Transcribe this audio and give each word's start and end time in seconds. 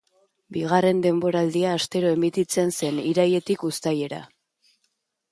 Bigarren 0.55 1.01
denboraldia 1.05 1.73
astero 1.79 2.13
emititzen 2.19 2.73
zen, 2.79 2.97
irailetik 3.11 3.67
uztailera. 3.69 4.23